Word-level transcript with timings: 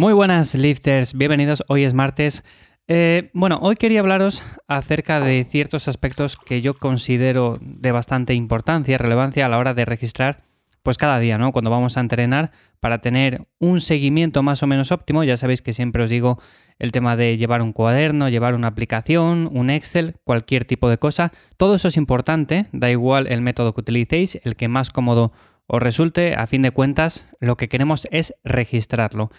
Muy 0.00 0.14
buenas 0.14 0.54
lifters, 0.54 1.12
bienvenidos. 1.12 1.62
Hoy 1.68 1.84
es 1.84 1.92
martes. 1.92 2.42
Eh, 2.88 3.28
bueno, 3.34 3.58
hoy 3.60 3.76
quería 3.76 4.00
hablaros 4.00 4.42
acerca 4.66 5.20
de 5.20 5.44
ciertos 5.44 5.88
aspectos 5.88 6.38
que 6.38 6.62
yo 6.62 6.72
considero 6.72 7.58
de 7.60 7.92
bastante 7.92 8.32
importancia, 8.32 8.96
relevancia 8.96 9.44
a 9.44 9.50
la 9.50 9.58
hora 9.58 9.74
de 9.74 9.84
registrar, 9.84 10.38
pues 10.82 10.96
cada 10.96 11.18
día, 11.18 11.36
¿no? 11.36 11.52
Cuando 11.52 11.70
vamos 11.70 11.98
a 11.98 12.00
entrenar 12.00 12.50
para 12.80 13.02
tener 13.02 13.46
un 13.58 13.82
seguimiento 13.82 14.42
más 14.42 14.62
o 14.62 14.66
menos 14.66 14.90
óptimo. 14.90 15.22
Ya 15.22 15.36
sabéis 15.36 15.60
que 15.60 15.74
siempre 15.74 16.02
os 16.02 16.08
digo 16.08 16.40
el 16.78 16.92
tema 16.92 17.14
de 17.14 17.36
llevar 17.36 17.60
un 17.60 17.74
cuaderno, 17.74 18.30
llevar 18.30 18.54
una 18.54 18.68
aplicación, 18.68 19.50
un 19.52 19.68
Excel, 19.68 20.14
cualquier 20.24 20.64
tipo 20.64 20.88
de 20.88 20.96
cosa. 20.96 21.30
Todo 21.58 21.74
eso 21.74 21.88
es 21.88 21.98
importante, 21.98 22.68
da 22.72 22.90
igual 22.90 23.26
el 23.26 23.42
método 23.42 23.74
que 23.74 23.82
utilicéis, 23.82 24.40
el 24.44 24.56
que 24.56 24.66
más 24.66 24.88
cómodo 24.88 25.32
os 25.66 25.82
resulte. 25.82 26.36
A 26.36 26.46
fin 26.46 26.62
de 26.62 26.70
cuentas, 26.70 27.26
lo 27.38 27.58
que 27.58 27.68
queremos 27.68 28.08
es 28.10 28.32
registrarlo. 28.44 29.30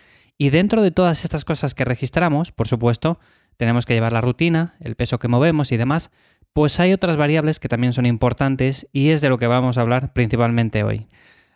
Y 0.41 0.49
dentro 0.49 0.81
de 0.81 0.89
todas 0.89 1.23
estas 1.23 1.45
cosas 1.45 1.75
que 1.75 1.85
registramos, 1.85 2.51
por 2.51 2.67
supuesto, 2.67 3.19
tenemos 3.57 3.85
que 3.85 3.93
llevar 3.93 4.11
la 4.11 4.21
rutina, 4.21 4.73
el 4.79 4.95
peso 4.95 5.19
que 5.19 5.27
movemos 5.27 5.71
y 5.71 5.77
demás, 5.77 6.09
pues 6.51 6.79
hay 6.79 6.93
otras 6.93 7.15
variables 7.15 7.59
que 7.59 7.69
también 7.69 7.93
son 7.93 8.07
importantes 8.07 8.87
y 8.91 9.09
es 9.09 9.21
de 9.21 9.29
lo 9.29 9.37
que 9.37 9.45
vamos 9.45 9.77
a 9.77 9.81
hablar 9.81 10.13
principalmente 10.13 10.83
hoy. 10.83 11.09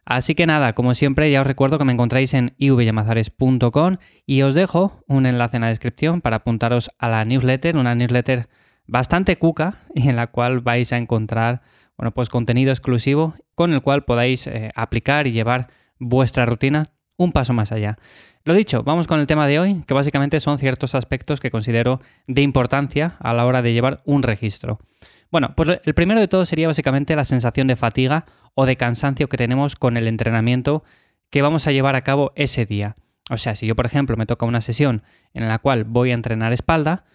Así 0.05 0.36
que 0.36 0.46
nada, 0.46 0.74
como 0.74 0.94
siempre 0.94 1.32
ya 1.32 1.41
os 1.41 1.48
recuerdo 1.48 1.80
que 1.80 1.84
me 1.84 1.94
encontráis 1.94 2.36
en 2.36 2.54
ivyamazares.com 2.60 3.98
y 4.27 4.44
os 4.44 4.54
dejo 4.54 5.04
un 5.08 5.26
enlace 5.26 5.58
en 5.58 5.62
la 5.62 5.70
descripción 5.70 6.22
para 6.22 6.36
apuntaros 6.36 6.91
a 6.99 7.10
la 7.10 7.26
newsletter, 7.26 7.77
una 7.77 7.96
newsletter 7.96 8.49
bastante 8.86 9.40
cuca 9.40 9.80
y 9.96 10.10
en 10.10 10.16
la 10.16 10.27
cual 10.27 10.60
vais 10.60 10.94
a 10.94 10.98
encontrar 10.98 11.63
bueno, 11.98 12.12
pues 12.13 12.30
contenido 12.30 12.72
exclusivo 12.72 13.34
con 13.55 13.74
el 13.74 13.82
cual 13.82 14.05
podáis 14.05 14.46
eh, 14.46 14.70
aplicar 14.76 15.26
y 15.26 15.32
llevar 15.32 15.70
vuestra 15.98 16.46
rutina 16.46 16.91
un 17.18 17.32
paso 17.32 17.54
más 17.54 17.72
allá. 17.72 17.98
Lo 18.44 18.54
dicho, 18.54 18.84
vamos 18.84 19.08
con 19.08 19.20
el 19.20 19.28
tema 19.28 19.48
de 19.48 19.60
hoy, 19.60 19.84
que 19.88 19.94
básicamente 19.94 20.40
son 20.40 20.60
ciertos 20.60 20.96
aspectos 20.96 21.40
que 21.40 21.52
considero 21.52 22.02
de 22.28 22.41
importancia 22.41 23.16
a 23.20 23.34
la 23.34 23.46
hora 23.46 23.62
de 23.62 23.74
llevar 23.74 24.02
un 24.05 24.24
registro. 24.24 24.80
Bueno, 25.32 25.54
pues 25.55 25.82
el 25.84 25.93
primero 25.93 26.20
de 26.20 26.27
todo 26.27 26.46
sería 26.46 26.68
básicamente 26.68 27.16
la 27.16 27.26
sensación 27.26 27.68
de 27.68 27.76
fatiga 27.76 28.26
o 28.54 28.66
de 28.66 28.77
cansancio 28.77 29.27
que 29.30 29.38
tenemos 29.38 29.76
con 29.76 29.98
el 29.98 30.08
entrenamiento 30.08 30.84
que 31.30 31.41
vamos 31.41 31.68
a 31.68 31.71
llevar 31.71 31.96
a 31.96 32.04
cabo 32.04 32.32
ese 32.36 32.66
día. 32.66 32.96
O 33.30 33.38
sea, 33.38 33.55
si 33.55 33.66
yo, 33.66 33.76
por 33.76 33.86
ejemplo, 33.86 34.16
me 34.18 34.27
toca 34.27 34.46
una 34.46 34.62
sesión 34.62 35.02
en 35.34 35.48
la 35.48 35.60
cual 35.60 35.84
voy 35.84 36.12
a 36.12 36.13
entrenar 36.13 36.54
espalda, 36.54 37.05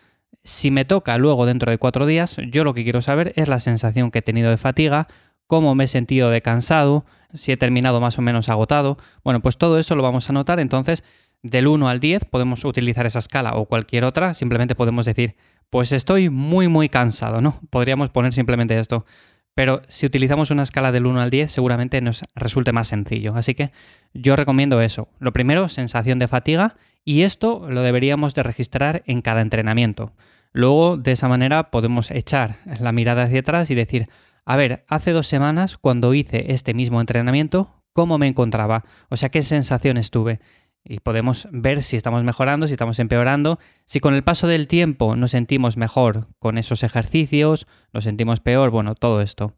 si 0.43 0.71
me 0.71 0.85
toca 0.85 1.17
luego 1.19 1.47
dentro 1.47 1.71
de 1.71 1.79
cuatro 1.79 2.07
días, 2.07 2.37
yo 2.51 2.65
lo 2.65 2.75
que 2.75 2.83
quiero 2.83 3.03
saber 3.03 3.33
es 3.37 3.49
la 3.49 3.61
sensación 3.61 4.11
que 4.11 4.19
he 4.19 4.23
tenido 4.23 4.51
de 4.51 4.57
fatiga, 4.57 5.07
cómo 5.51 5.75
me 5.75 5.85
he 5.85 5.89
sentido 5.89 6.31
de 6.31 6.43
cansado, 6.43 7.05
si 7.35 7.51
he 7.51 7.57
terminado 7.57 8.01
más 8.01 8.17
o 8.21 8.23
menos 8.23 8.49
agotado. 8.49 8.99
Bueno, 9.25 9.41
pues 9.43 9.59
todo 9.59 9.81
eso 9.81 9.97
lo 9.97 10.03
vamos 10.05 10.31
a 10.31 10.33
notar. 10.33 10.61
Entonces, 10.61 11.03
del 11.43 11.67
1 11.67 11.89
al 11.89 11.99
10 11.99 12.27
podemos 12.27 12.65
utilizar 12.65 13.05
esa 13.05 13.19
escala 13.19 13.57
o 13.57 13.65
cualquier 13.65 14.05
otra. 14.05 14.33
Simplemente 14.33 14.77
podemos 14.77 15.07
decir, 15.07 15.35
pues 15.69 15.91
estoy 15.91 16.31
muy, 16.31 16.69
muy 16.69 16.89
cansado, 16.89 17.41
¿no? 17.41 17.59
Podríamos 17.69 18.11
poner 18.11 18.33
simplemente 18.33 18.79
esto. 18.79 19.05
Pero 19.53 19.83
si 19.89 20.07
utilizamos 20.07 20.53
una 20.53 20.63
escala 20.63 20.93
del 20.93 21.07
1 21.07 21.21
al 21.21 21.31
10, 21.31 21.51
seguramente 21.51 22.01
nos 22.01 22.23
resulte 22.37 22.71
más 22.71 22.87
sencillo. 22.87 23.35
Así 23.35 23.55
que 23.55 23.73
yo 24.15 24.37
recomiendo 24.37 24.81
eso. 24.81 25.09
Lo 25.19 25.33
primero, 25.33 25.69
sensación 25.69 26.21
de 26.21 26.29
fatiga. 26.29 26.77
Y 27.05 27.23
esto 27.23 27.69
lo 27.69 27.83
deberíamos 27.83 28.37
de 28.37 28.45
registrar 28.45 29.03
en 29.05 29.21
cada 29.21 29.41
entrenamiento. 29.41 30.13
Luego, 30.53 30.97
de 30.97 31.11
esa 31.11 31.27
manera, 31.27 31.73
podemos 31.73 32.13
echar 32.13 32.59
la 32.79 32.93
mirada 32.93 33.25
hacia 33.25 33.41
atrás 33.41 33.69
y 33.73 33.75
decir, 33.75 34.09
a 34.51 34.57
ver, 34.57 34.85
hace 34.89 35.13
dos 35.13 35.29
semanas, 35.29 35.79
cuando 35.79 36.13
hice 36.13 36.53
este 36.53 36.75
mismo 36.75 37.01
entrenamiento, 37.01 37.85
¿cómo 37.93 38.19
me 38.19 38.27
encontraba? 38.27 38.85
O 39.09 39.17
sea, 39.17 39.29
¿qué 39.29 39.45
sensaciones 39.45 40.11
tuve? 40.11 40.41
Y 40.83 40.99
podemos 40.99 41.47
ver 41.53 41.83
si 41.83 41.97
estamos 41.97 42.25
mejorando, 42.25 42.67
si 42.67 42.73
estamos 42.73 42.99
empeorando, 42.99 43.61
si 43.87 44.01
con 44.01 44.13
el 44.13 44.25
paso 44.25 44.49
del 44.49 44.67
tiempo 44.67 45.15
nos 45.15 45.31
sentimos 45.31 45.77
mejor 45.77 46.27
con 46.41 46.59
esos 46.59 46.83
ejercicios, 46.83 47.69
nos 47.93 48.03
sentimos 48.03 48.41
peor, 48.41 48.71
bueno, 48.71 48.97
todo 48.97 49.21
esto. 49.21 49.55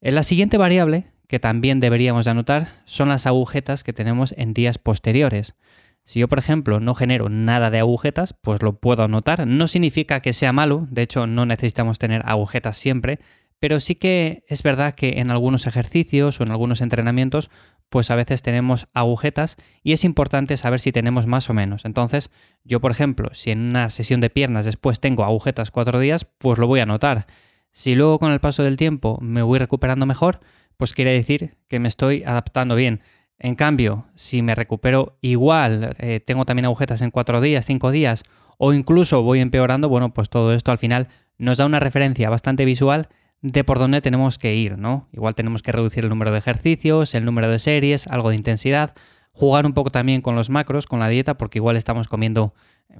En 0.00 0.14
la 0.14 0.22
siguiente 0.22 0.56
variable, 0.56 1.12
que 1.28 1.38
también 1.38 1.78
deberíamos 1.78 2.24
de 2.24 2.30
anotar, 2.30 2.80
son 2.86 3.10
las 3.10 3.26
agujetas 3.26 3.84
que 3.84 3.92
tenemos 3.92 4.32
en 4.38 4.54
días 4.54 4.78
posteriores. 4.78 5.56
Si 6.04 6.20
yo, 6.20 6.28
por 6.28 6.38
ejemplo, 6.38 6.80
no 6.80 6.94
genero 6.94 7.28
nada 7.28 7.70
de 7.70 7.80
agujetas, 7.80 8.32
pues 8.32 8.62
lo 8.62 8.80
puedo 8.80 9.02
anotar. 9.02 9.46
No 9.46 9.66
significa 9.66 10.20
que 10.20 10.32
sea 10.32 10.54
malo, 10.54 10.86
de 10.90 11.02
hecho 11.02 11.26
no 11.26 11.44
necesitamos 11.44 11.98
tener 11.98 12.22
agujetas 12.24 12.78
siempre, 12.78 13.20
pero 13.60 13.78
sí 13.78 13.94
que 13.94 14.42
es 14.48 14.62
verdad 14.62 14.94
que 14.94 15.20
en 15.20 15.30
algunos 15.30 15.66
ejercicios 15.66 16.40
o 16.40 16.42
en 16.42 16.50
algunos 16.50 16.80
entrenamientos, 16.80 17.50
pues 17.90 18.10
a 18.10 18.14
veces 18.14 18.40
tenemos 18.40 18.88
agujetas 18.94 19.56
y 19.82 19.92
es 19.92 20.04
importante 20.04 20.56
saber 20.56 20.80
si 20.80 20.92
tenemos 20.92 21.26
más 21.26 21.50
o 21.50 21.54
menos. 21.54 21.84
Entonces, 21.84 22.30
yo 22.64 22.80
por 22.80 22.90
ejemplo, 22.90 23.28
si 23.32 23.50
en 23.50 23.60
una 23.60 23.90
sesión 23.90 24.20
de 24.20 24.30
piernas 24.30 24.64
después 24.64 24.98
tengo 24.98 25.24
agujetas 25.24 25.70
cuatro 25.70 26.00
días, 26.00 26.26
pues 26.38 26.58
lo 26.58 26.66
voy 26.66 26.80
a 26.80 26.86
notar. 26.86 27.26
Si 27.70 27.94
luego 27.94 28.18
con 28.18 28.32
el 28.32 28.40
paso 28.40 28.62
del 28.62 28.76
tiempo 28.76 29.18
me 29.20 29.42
voy 29.42 29.58
recuperando 29.58 30.06
mejor, 30.06 30.40
pues 30.76 30.94
quiere 30.94 31.12
decir 31.12 31.56
que 31.68 31.78
me 31.78 31.88
estoy 31.88 32.24
adaptando 32.24 32.74
bien. 32.74 33.02
En 33.38 33.54
cambio, 33.56 34.06
si 34.16 34.40
me 34.40 34.54
recupero 34.54 35.18
igual, 35.20 35.96
eh, 35.98 36.20
tengo 36.20 36.46
también 36.46 36.64
agujetas 36.64 37.02
en 37.02 37.10
cuatro 37.10 37.40
días, 37.40 37.66
cinco 37.66 37.90
días, 37.90 38.22
o 38.56 38.72
incluso 38.72 39.22
voy 39.22 39.40
empeorando, 39.40 39.88
bueno, 39.88 40.14
pues 40.14 40.30
todo 40.30 40.54
esto 40.54 40.70
al 40.70 40.78
final 40.78 41.08
nos 41.38 41.58
da 41.58 41.66
una 41.66 41.80
referencia 41.80 42.30
bastante 42.30 42.64
visual 42.64 43.08
de 43.42 43.64
por 43.64 43.78
dónde 43.78 44.00
tenemos 44.00 44.38
que 44.38 44.54
ir, 44.54 44.78
¿no? 44.78 45.08
Igual 45.12 45.34
tenemos 45.34 45.62
que 45.62 45.72
reducir 45.72 46.04
el 46.04 46.10
número 46.10 46.32
de 46.32 46.38
ejercicios, 46.38 47.14
el 47.14 47.24
número 47.24 47.50
de 47.50 47.58
series, 47.58 48.06
algo 48.06 48.30
de 48.30 48.36
intensidad, 48.36 48.94
jugar 49.32 49.66
un 49.66 49.72
poco 49.72 49.90
también 49.90 50.20
con 50.20 50.36
los 50.36 50.50
macros, 50.50 50.86
con 50.86 51.00
la 51.00 51.08
dieta, 51.08 51.38
porque 51.38 51.58
igual 51.58 51.76
estamos 51.76 52.08
comiendo 52.08 52.54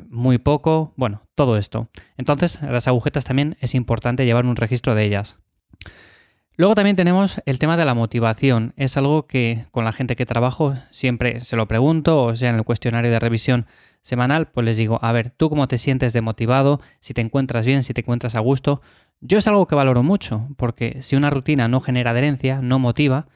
muy 0.08 0.38
poco, 0.38 0.94
bueno, 0.96 1.22
todo 1.34 1.56
esto. 1.56 1.88
Entonces, 2.16 2.60
las 2.62 2.88
agujetas 2.88 3.24
también 3.24 3.56
es 3.60 3.74
importante 3.74 4.24
llevar 4.24 4.46
un 4.46 4.56
registro 4.56 4.94
de 4.94 5.04
ellas. 5.04 5.36
Luego 6.56 6.74
también 6.74 6.96
tenemos 6.96 7.40
el 7.46 7.58
tema 7.58 7.76
de 7.76 7.86
la 7.86 7.94
motivación. 7.94 8.74
Es 8.76 8.96
algo 8.96 9.26
que 9.26 9.64
con 9.70 9.84
la 9.84 9.92
gente 9.92 10.14
que 10.14 10.26
trabajo 10.26 10.74
siempre 10.90 11.40
se 11.40 11.56
lo 11.56 11.66
pregunto, 11.66 12.24
o 12.24 12.36
sea, 12.36 12.50
en 12.50 12.56
el 12.56 12.64
cuestionario 12.64 13.10
de 13.10 13.18
revisión 13.18 13.66
semanal, 14.02 14.48
pues 14.48 14.64
les 14.66 14.76
digo, 14.76 14.98
a 15.02 15.12
ver, 15.12 15.30
¿tú 15.30 15.48
cómo 15.48 15.68
te 15.68 15.78
sientes 15.78 16.12
de 16.12 16.20
motivado? 16.20 16.80
Si 17.00 17.14
te 17.14 17.22
encuentras 17.22 17.64
bien, 17.64 17.82
si 17.82 17.94
te 17.94 18.02
encuentras 18.02 18.34
a 18.34 18.40
gusto. 18.40 18.82
Yo 19.20 19.38
es 19.38 19.46
algo 19.46 19.66
que 19.66 19.74
valoro 19.74 20.02
mucho, 20.02 20.48
porque 20.56 21.02
si 21.02 21.14
una 21.14 21.28
rutina 21.28 21.68
no 21.68 21.80
genera 21.80 22.12
adherencia, 22.12 22.60
no 22.62 22.78
motiva, 22.78 23.26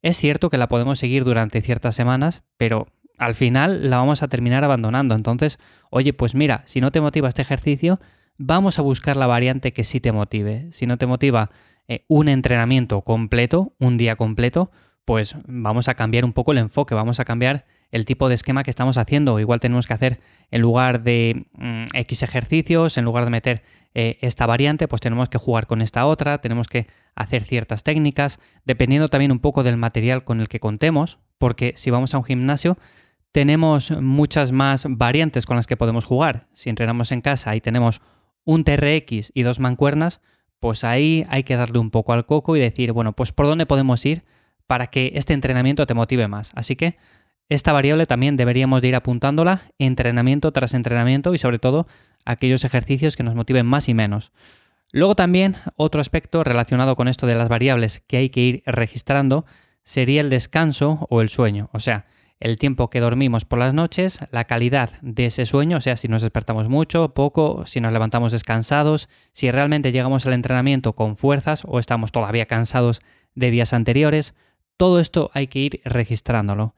es 0.00 0.16
cierto 0.16 0.50
que 0.50 0.58
la 0.58 0.68
podemos 0.68 0.98
seguir 0.98 1.24
durante 1.24 1.60
ciertas 1.62 1.96
semanas, 1.96 2.42
pero 2.56 2.86
al 3.18 3.34
final 3.34 3.90
la 3.90 3.98
vamos 3.98 4.22
a 4.22 4.28
terminar 4.28 4.62
abandonando. 4.64 5.14
Entonces, 5.14 5.58
oye, 5.90 6.12
pues 6.12 6.34
mira, 6.34 6.62
si 6.66 6.80
no 6.80 6.92
te 6.92 7.00
motiva 7.00 7.28
este 7.28 7.42
ejercicio, 7.42 8.00
vamos 8.38 8.78
a 8.78 8.82
buscar 8.82 9.16
la 9.16 9.26
variante 9.26 9.72
que 9.72 9.84
sí 9.84 10.00
te 10.00 10.12
motive. 10.12 10.68
Si 10.72 10.86
no 10.86 10.96
te 10.96 11.06
motiva 11.06 11.50
eh, 11.88 12.04
un 12.08 12.28
entrenamiento 12.28 13.02
completo, 13.02 13.74
un 13.78 13.96
día 13.96 14.16
completo, 14.16 14.70
pues 15.04 15.36
vamos 15.46 15.88
a 15.88 15.94
cambiar 15.94 16.24
un 16.24 16.32
poco 16.32 16.52
el 16.52 16.58
enfoque, 16.58 16.94
vamos 16.94 17.20
a 17.20 17.24
cambiar 17.24 17.66
el 17.90 18.04
tipo 18.04 18.28
de 18.28 18.34
esquema 18.34 18.62
que 18.62 18.70
estamos 18.70 18.96
haciendo. 18.96 19.38
Igual 19.40 19.60
tenemos 19.60 19.86
que 19.86 19.94
hacer, 19.94 20.20
en 20.50 20.60
lugar 20.60 21.02
de 21.02 21.46
mm, 21.52 21.84
X 21.94 22.22
ejercicios, 22.22 22.96
en 22.96 23.04
lugar 23.04 23.24
de 23.24 23.30
meter 23.30 23.62
eh, 23.94 24.18
esta 24.22 24.46
variante, 24.46 24.88
pues 24.88 25.00
tenemos 25.00 25.28
que 25.28 25.38
jugar 25.38 25.66
con 25.66 25.82
esta 25.82 26.06
otra, 26.06 26.40
tenemos 26.40 26.68
que 26.68 26.86
hacer 27.14 27.44
ciertas 27.44 27.82
técnicas, 27.82 28.38
dependiendo 28.64 29.08
también 29.08 29.32
un 29.32 29.40
poco 29.40 29.62
del 29.62 29.76
material 29.76 30.24
con 30.24 30.40
el 30.40 30.48
que 30.48 30.60
contemos, 30.60 31.18
porque 31.38 31.74
si 31.76 31.90
vamos 31.90 32.14
a 32.14 32.18
un 32.18 32.24
gimnasio, 32.24 32.78
tenemos 33.32 33.90
muchas 34.00 34.52
más 34.52 34.86
variantes 34.88 35.46
con 35.46 35.56
las 35.56 35.66
que 35.66 35.76
podemos 35.76 36.04
jugar. 36.04 36.48
Si 36.54 36.70
entrenamos 36.70 37.12
en 37.12 37.20
casa 37.20 37.54
y 37.56 37.60
tenemos 37.60 38.00
un 38.44 38.64
TRX 38.64 39.32
y 39.34 39.42
dos 39.42 39.58
mancuernas, 39.58 40.20
pues 40.60 40.84
ahí 40.84 41.26
hay 41.28 41.42
que 41.42 41.56
darle 41.56 41.78
un 41.78 41.90
poco 41.90 42.12
al 42.12 42.24
coco 42.24 42.56
y 42.56 42.60
decir, 42.60 42.92
bueno, 42.92 43.14
pues 43.14 43.32
por 43.32 43.46
dónde 43.46 43.66
podemos 43.66 44.04
ir 44.06 44.24
para 44.66 44.88
que 44.88 45.12
este 45.14 45.34
entrenamiento 45.34 45.86
te 45.86 45.94
motive 45.94 46.28
más. 46.28 46.50
Así 46.54 46.76
que 46.76 46.96
esta 47.48 47.72
variable 47.72 48.06
también 48.06 48.36
deberíamos 48.36 48.82
de 48.82 48.88
ir 48.88 48.94
apuntándola 48.94 49.62
entrenamiento 49.78 50.52
tras 50.52 50.74
entrenamiento 50.74 51.34
y 51.34 51.38
sobre 51.38 51.58
todo 51.58 51.86
aquellos 52.24 52.64
ejercicios 52.64 53.16
que 53.16 53.22
nos 53.22 53.34
motiven 53.34 53.66
más 53.66 53.88
y 53.88 53.94
menos. 53.94 54.32
Luego 54.92 55.14
también 55.16 55.56
otro 55.76 56.00
aspecto 56.00 56.44
relacionado 56.44 56.96
con 56.96 57.08
esto 57.08 57.26
de 57.26 57.34
las 57.34 57.48
variables 57.48 58.02
que 58.06 58.18
hay 58.18 58.30
que 58.30 58.40
ir 58.40 58.62
registrando 58.66 59.44
sería 59.84 60.20
el 60.20 60.30
descanso 60.30 61.06
o 61.10 61.20
el 61.20 61.28
sueño, 61.28 61.68
o 61.72 61.80
sea, 61.80 62.06
el 62.40 62.58
tiempo 62.58 62.90
que 62.90 63.00
dormimos 63.00 63.44
por 63.44 63.60
las 63.60 63.72
noches, 63.72 64.18
la 64.32 64.44
calidad 64.44 64.90
de 65.00 65.26
ese 65.26 65.46
sueño, 65.46 65.76
o 65.76 65.80
sea, 65.80 65.96
si 65.96 66.08
nos 66.08 66.22
despertamos 66.22 66.68
mucho, 66.68 67.14
poco, 67.14 67.64
si 67.66 67.80
nos 67.80 67.92
levantamos 67.92 68.32
descansados, 68.32 69.08
si 69.32 69.50
realmente 69.50 69.92
llegamos 69.92 70.26
al 70.26 70.32
entrenamiento 70.32 70.94
con 70.94 71.16
fuerzas 71.16 71.62
o 71.66 71.78
estamos 71.78 72.10
todavía 72.10 72.46
cansados 72.46 73.00
de 73.36 73.52
días 73.52 73.72
anteriores, 73.72 74.34
todo 74.76 75.00
esto 75.00 75.30
hay 75.34 75.46
que 75.46 75.58
ir 75.58 75.80
registrándolo. 75.84 76.74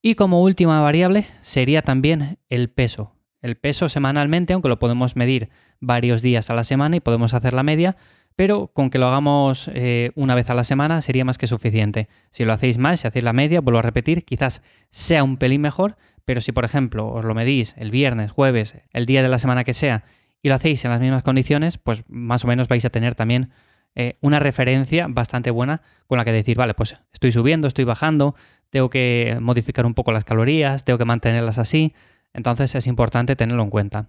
Y 0.00 0.14
como 0.16 0.42
última 0.42 0.80
variable 0.80 1.26
sería 1.42 1.82
también 1.82 2.38
el 2.48 2.70
peso. 2.70 3.12
El 3.40 3.56
peso 3.56 3.88
semanalmente, 3.88 4.52
aunque 4.52 4.68
lo 4.68 4.78
podemos 4.78 5.16
medir 5.16 5.50
varios 5.80 6.22
días 6.22 6.50
a 6.50 6.54
la 6.54 6.64
semana 6.64 6.96
y 6.96 7.00
podemos 7.00 7.34
hacer 7.34 7.54
la 7.54 7.62
media, 7.62 7.96
pero 8.36 8.68
con 8.68 8.90
que 8.90 8.98
lo 8.98 9.06
hagamos 9.06 9.70
eh, 9.74 10.10
una 10.14 10.34
vez 10.34 10.48
a 10.50 10.54
la 10.54 10.64
semana 10.64 11.02
sería 11.02 11.24
más 11.24 11.38
que 11.38 11.46
suficiente. 11.46 12.08
Si 12.30 12.44
lo 12.44 12.52
hacéis 12.52 12.78
más, 12.78 13.00
si 13.00 13.08
hacéis 13.08 13.24
la 13.24 13.32
media, 13.32 13.60
vuelvo 13.60 13.80
a 13.80 13.82
repetir, 13.82 14.24
quizás 14.24 14.62
sea 14.90 15.24
un 15.24 15.36
pelín 15.36 15.60
mejor, 15.60 15.96
Pero 16.24 16.40
si, 16.40 16.52
por 16.52 16.64
ejemplo, 16.64 17.08
os 17.08 17.24
lo 17.24 17.34
medís 17.34 17.74
el 17.76 17.90
viernes, 17.90 18.30
jueves, 18.30 18.76
el 18.92 19.06
día 19.06 19.22
de 19.22 19.28
la 19.28 19.40
semana 19.40 19.64
que 19.64 19.74
sea, 19.74 20.04
y 20.40 20.48
lo 20.48 20.54
hacéis 20.54 20.84
en 20.84 20.90
las 20.90 21.00
mismas 21.00 21.22
condiciones, 21.22 21.78
pues 21.78 22.04
más 22.08 22.44
o 22.44 22.48
menos 22.48 22.68
vais 22.68 22.84
a 22.84 22.90
tener 22.90 23.14
también 23.14 23.50
eh, 23.94 24.16
una 24.20 24.38
referencia 24.38 25.06
bastante 25.08 25.50
buena 25.50 25.82
con 26.06 26.18
la 26.18 26.24
que 26.24 26.32
decir, 26.32 26.56
vale, 26.56 26.74
pues 26.74 26.96
estoy 27.12 27.32
subiendo, 27.32 27.68
estoy 27.68 27.84
bajando, 27.84 28.34
tengo 28.70 28.88
que 28.90 29.38
modificar 29.40 29.84
un 29.84 29.94
poco 29.94 30.12
las 30.12 30.24
calorías, 30.24 30.84
tengo 30.84 30.98
que 30.98 31.04
mantenerlas 31.04 31.58
así, 31.58 31.94
entonces 32.32 32.74
es 32.74 32.86
importante 32.86 33.36
tenerlo 33.36 33.62
en 33.62 33.70
cuenta. 33.70 34.08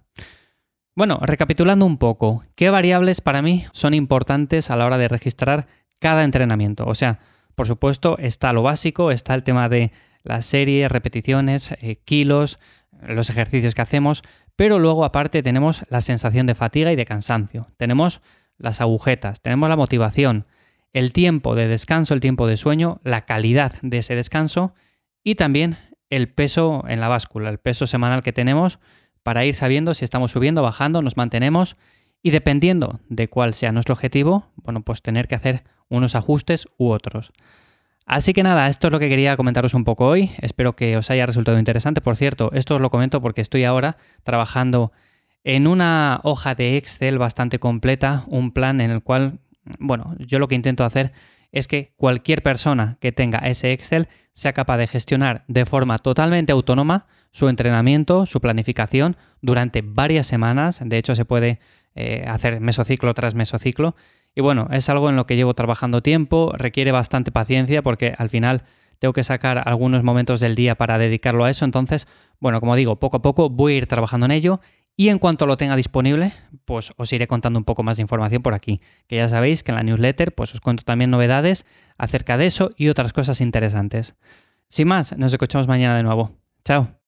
Bueno, 0.96 1.18
recapitulando 1.20 1.84
un 1.84 1.98
poco, 1.98 2.44
¿qué 2.54 2.70
variables 2.70 3.20
para 3.20 3.42
mí 3.42 3.66
son 3.72 3.94
importantes 3.94 4.70
a 4.70 4.76
la 4.76 4.86
hora 4.86 4.96
de 4.96 5.08
registrar 5.08 5.66
cada 5.98 6.24
entrenamiento? 6.24 6.86
O 6.86 6.94
sea, 6.94 7.18
por 7.54 7.66
supuesto, 7.66 8.16
está 8.18 8.52
lo 8.52 8.62
básico, 8.62 9.10
está 9.10 9.34
el 9.34 9.42
tema 9.42 9.68
de 9.68 9.92
las 10.22 10.46
series, 10.46 10.90
repeticiones, 10.90 11.72
eh, 11.80 11.96
kilos, 12.04 12.58
los 13.02 13.28
ejercicios 13.28 13.74
que 13.74 13.82
hacemos, 13.82 14.22
pero 14.56 14.78
luego 14.78 15.04
aparte 15.04 15.42
tenemos 15.42 15.84
la 15.90 16.00
sensación 16.00 16.46
de 16.46 16.54
fatiga 16.54 16.92
y 16.92 16.96
de 16.96 17.04
cansancio, 17.04 17.68
tenemos 17.76 18.20
las 18.58 18.80
agujetas, 18.80 19.40
tenemos 19.40 19.68
la 19.68 19.76
motivación, 19.76 20.46
el 20.92 21.12
tiempo 21.12 21.54
de 21.54 21.66
descanso, 21.66 22.14
el 22.14 22.20
tiempo 22.20 22.46
de 22.46 22.56
sueño, 22.56 23.00
la 23.02 23.22
calidad 23.26 23.74
de 23.82 23.98
ese 23.98 24.14
descanso 24.14 24.74
y 25.22 25.34
también 25.34 25.76
el 26.08 26.28
peso 26.28 26.84
en 26.86 27.00
la 27.00 27.08
báscula, 27.08 27.50
el 27.50 27.58
peso 27.58 27.86
semanal 27.86 28.22
que 28.22 28.32
tenemos 28.32 28.78
para 29.22 29.44
ir 29.44 29.54
sabiendo 29.54 29.94
si 29.94 30.04
estamos 30.04 30.30
subiendo, 30.30 30.62
bajando, 30.62 31.02
nos 31.02 31.16
mantenemos 31.16 31.76
y 32.22 32.30
dependiendo 32.30 33.00
de 33.08 33.28
cuál 33.28 33.54
sea 33.54 33.72
nuestro 33.72 33.94
objetivo, 33.94 34.50
bueno, 34.56 34.82
pues 34.82 35.02
tener 35.02 35.28
que 35.28 35.34
hacer 35.34 35.64
unos 35.88 36.14
ajustes 36.14 36.68
u 36.78 36.90
otros. 36.90 37.32
Así 38.06 38.34
que 38.34 38.42
nada, 38.42 38.68
esto 38.68 38.88
es 38.88 38.92
lo 38.92 38.98
que 38.98 39.08
quería 39.08 39.36
comentaros 39.36 39.74
un 39.74 39.84
poco 39.84 40.06
hoy. 40.06 40.30
Espero 40.38 40.76
que 40.76 40.96
os 40.96 41.10
haya 41.10 41.26
resultado 41.26 41.58
interesante. 41.58 42.02
Por 42.02 42.16
cierto, 42.16 42.50
esto 42.52 42.74
os 42.74 42.80
lo 42.80 42.90
comento 42.90 43.22
porque 43.22 43.40
estoy 43.40 43.64
ahora 43.64 43.96
trabajando 44.22 44.92
en 45.44 45.66
una 45.66 46.20
hoja 46.24 46.54
de 46.54 46.76
Excel 46.76 47.18
bastante 47.18 47.58
completa, 47.58 48.24
un 48.28 48.50
plan 48.50 48.80
en 48.80 48.90
el 48.90 49.02
cual, 49.02 49.38
bueno, 49.78 50.16
yo 50.18 50.38
lo 50.38 50.48
que 50.48 50.54
intento 50.54 50.84
hacer 50.84 51.12
es 51.52 51.68
que 51.68 51.92
cualquier 51.96 52.42
persona 52.42 52.96
que 53.00 53.12
tenga 53.12 53.38
ese 53.38 53.72
Excel 53.72 54.08
sea 54.32 54.52
capaz 54.52 54.78
de 54.78 54.88
gestionar 54.88 55.44
de 55.46 55.66
forma 55.66 55.98
totalmente 55.98 56.50
autónoma 56.50 57.06
su 57.30 57.48
entrenamiento, 57.48 58.26
su 58.26 58.40
planificación 58.40 59.16
durante 59.40 59.82
varias 59.82 60.26
semanas. 60.26 60.80
De 60.82 60.98
hecho, 60.98 61.14
se 61.14 61.24
puede 61.24 61.60
eh, 61.94 62.24
hacer 62.26 62.60
mesociclo 62.60 63.14
tras 63.14 63.34
mesociclo. 63.34 63.94
Y 64.34 64.40
bueno, 64.40 64.68
es 64.72 64.88
algo 64.88 65.10
en 65.10 65.16
lo 65.16 65.26
que 65.26 65.36
llevo 65.36 65.54
trabajando 65.54 66.02
tiempo, 66.02 66.52
requiere 66.56 66.90
bastante 66.90 67.30
paciencia 67.30 67.82
porque 67.82 68.14
al 68.18 68.30
final 68.30 68.64
tengo 68.98 69.12
que 69.12 69.22
sacar 69.22 69.62
algunos 69.68 70.02
momentos 70.02 70.40
del 70.40 70.54
día 70.54 70.74
para 70.74 70.98
dedicarlo 70.98 71.44
a 71.44 71.50
eso. 71.50 71.64
Entonces, 71.64 72.08
bueno, 72.40 72.60
como 72.60 72.74
digo, 72.74 72.98
poco 72.98 73.18
a 73.18 73.22
poco 73.22 73.50
voy 73.50 73.74
a 73.74 73.76
ir 73.76 73.86
trabajando 73.86 74.26
en 74.26 74.32
ello 74.32 74.60
y 74.96 75.08
en 75.08 75.18
cuanto 75.18 75.46
lo 75.46 75.56
tenga 75.56 75.76
disponible, 75.76 76.32
pues 76.64 76.92
os 76.96 77.12
iré 77.12 77.26
contando 77.26 77.58
un 77.58 77.64
poco 77.64 77.82
más 77.82 77.96
de 77.96 78.02
información 78.02 78.42
por 78.42 78.54
aquí. 78.54 78.80
Que 79.06 79.16
ya 79.16 79.28
sabéis 79.28 79.62
que 79.62 79.72
en 79.72 79.76
la 79.76 79.82
newsletter 79.82 80.34
pues 80.34 80.54
os 80.54 80.60
cuento 80.60 80.84
también 80.84 81.10
novedades 81.10 81.64
acerca 81.98 82.36
de 82.36 82.46
eso 82.46 82.70
y 82.76 82.88
otras 82.88 83.12
cosas 83.12 83.40
interesantes. 83.40 84.14
Sin 84.68 84.88
más, 84.88 85.16
nos 85.18 85.32
escuchamos 85.32 85.68
mañana 85.68 85.96
de 85.96 86.02
nuevo. 86.02 86.32
Chao. 86.64 87.03